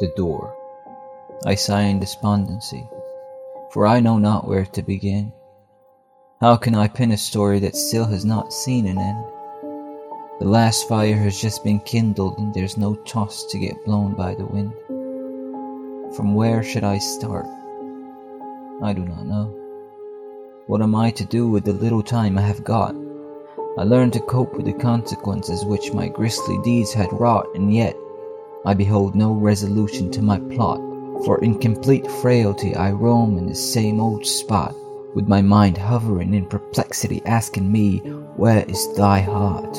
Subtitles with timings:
[0.00, 0.56] The door.
[1.44, 2.88] I sigh in despondency,
[3.70, 5.30] for I know not where to begin.
[6.40, 9.24] How can I pin a story that still has not seen an end?
[10.38, 14.34] The last fire has just been kindled and there's no toss to get blown by
[14.34, 14.72] the wind.
[16.16, 17.44] From where should I start?
[18.82, 19.54] I do not know.
[20.66, 22.94] What am I to do with the little time I have got?
[23.76, 27.94] I learned to cope with the consequences which my grisly deeds had wrought, and yet
[28.64, 30.80] I behold no resolution to my plot,
[31.24, 34.74] for in complete frailty I roam in the same old spot,
[35.14, 37.98] with my mind hovering in perplexity, asking me,
[38.36, 39.78] Where is thy heart?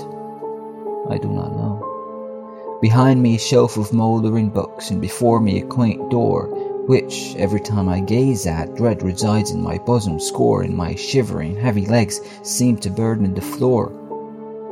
[1.10, 2.80] I do not know.
[2.82, 6.48] Behind me a shelf of mouldering books, and before me a quaint door,
[6.88, 11.56] which, every time I gaze at, dread resides in my bosom score, and my shivering,
[11.56, 13.92] heavy legs seem to burden the floor.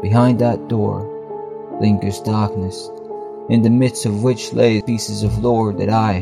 [0.01, 1.15] Behind that door
[1.79, 2.89] lingers darkness,
[3.49, 6.17] in the midst of which lay pieces of lore that I,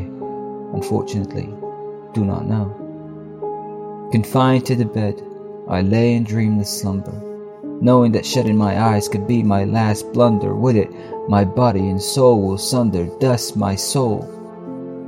[0.73, 1.53] unfortunately,
[2.14, 4.09] do not know.
[4.11, 5.22] Confined to the bed,
[5.67, 7.11] I lay in dreamless slumber,
[7.81, 10.56] knowing that shutting my eyes could be my last blunder.
[10.56, 10.89] With it,
[11.28, 14.34] my body and soul will sunder, thus my soul.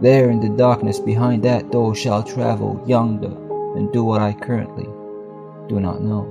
[0.02, 3.32] There in the darkness behind that door shall travel yonder
[3.78, 4.88] and do what I currently
[5.70, 6.28] do not know.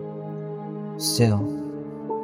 [0.99, 1.68] Still,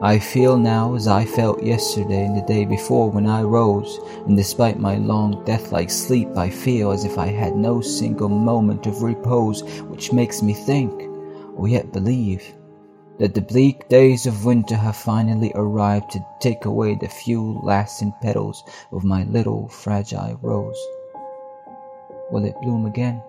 [0.03, 4.37] I feel now as I felt yesterday and the day before when I rose, and
[4.37, 9.03] despite my long death-like sleep, I feel as if I had no single moment of
[9.03, 10.93] repose, which makes me think,
[11.57, 12.55] or yet believe,
[13.19, 18.13] that the bleak days of winter have finally arrived to take away the few lasting
[18.21, 20.87] petals of my little fragile rose.
[22.31, 23.23] Will it bloom again?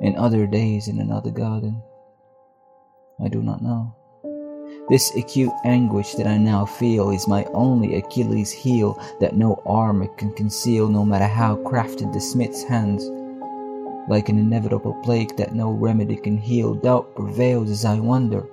[0.00, 1.82] In other days in another garden?
[3.18, 3.94] I do not know.
[4.90, 10.08] This acute anguish that I now feel is my only Achilles heel that no armor
[10.08, 13.02] can conceal, no matter how crafted the smith's hands.
[14.10, 18.46] Like an inevitable plague that no remedy can heal, doubt prevails as I wonder,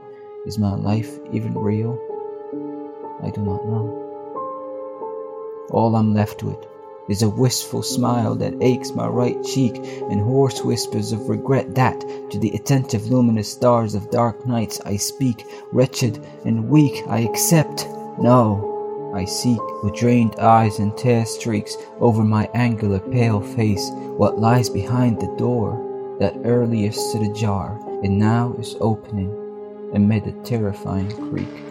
[0.45, 1.99] is my life even real?
[3.21, 3.97] I do not know.
[5.71, 6.65] All I'm left with
[7.11, 11.99] is a wistful smile that aches my right cheek, and hoarse whispers of regret that,
[12.31, 17.87] to the attentive luminous stars of dark nights, I speak, wretched and weak, I accept.
[18.17, 24.39] No, I seek, with drained eyes and tear streaks over my angular pale face, what
[24.39, 29.31] lies behind the door that earlier stood ajar, and now is opening
[29.93, 31.70] amid a terrifying creak.